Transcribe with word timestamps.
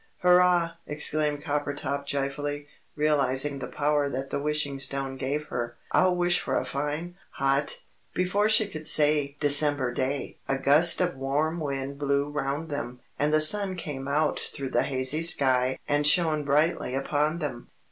"Hurrah!" 0.23 0.77
exclaimed 0.87 1.43
Coppertop 1.43 2.07
joyfully, 2.07 2.65
realising 2.95 3.59
the 3.59 3.67
power 3.67 4.09
that 4.09 4.31
the 4.31 4.41
Wishing 4.41 4.79
Stone 4.79 5.17
gave 5.17 5.43
her. 5.49 5.75
"I'll 5.91 6.15
wish 6.15 6.39
for 6.39 6.55
a 6.55 6.65
fine, 6.65 7.17
hot" 7.33 7.81
Before 8.15 8.49
she 8.49 8.65
could 8.65 8.87
say 8.87 9.37
"December 9.39 9.91
day" 9.93 10.37
a 10.47 10.57
gust 10.57 11.01
of 11.01 11.15
warm 11.15 11.59
wind 11.59 11.99
blew 11.99 12.29
round 12.29 12.69
them, 12.71 12.99
and 13.19 13.31
the 13.31 13.39
sun 13.41 13.75
came 13.75 14.07
out 14.07 14.39
through 14.39 14.69
the 14.71 14.81
hazy 14.81 15.21
sky 15.21 15.77
and 15.87 16.07
shone 16.07 16.45
brightly 16.45 16.95
upon 16.95 17.37
them. 17.37 17.69